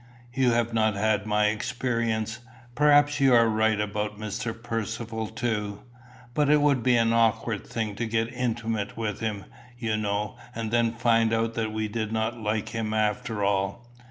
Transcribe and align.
You 0.33 0.49
have 0.49 0.73
not 0.73 0.95
had 0.95 1.27
my 1.27 1.49
experience. 1.49 2.39
Perhaps 2.73 3.19
you 3.19 3.35
are 3.35 3.47
right 3.47 3.79
about 3.79 4.17
Mr. 4.17 4.51
Percivale 4.51 5.27
too. 5.27 5.83
But 6.33 6.49
it 6.49 6.59
would 6.59 6.81
be 6.81 6.95
an 6.97 7.13
awkward 7.13 7.67
thing 7.67 7.93
to 7.97 8.07
get 8.07 8.33
intimate 8.33 8.97
with 8.97 9.19
him, 9.19 9.45
you 9.77 9.95
know, 9.95 10.37
and 10.55 10.71
then 10.71 10.91
find 10.91 11.31
out 11.31 11.53
that 11.53 11.71
we 11.71 11.87
did 11.87 12.11
not 12.11 12.35
like 12.41 12.69
him 12.69 12.95
after 12.95 13.43
all. 13.45 13.91